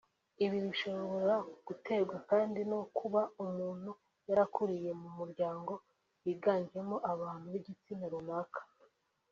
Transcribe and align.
Ibi 0.45 0.57
bishobora 0.67 1.35
guterwa 1.67 2.17
kandi 2.29 2.59
no 2.71 2.79
kuba 2.97 3.21
umuntu 3.43 3.91
yarakuriye 4.27 4.91
mu 5.01 5.09
muryango 5.17 5.73
wiganjemo 6.23 6.95
abantu 7.11 7.45
b’igitsina 7.53 8.05
runaka 8.13 8.61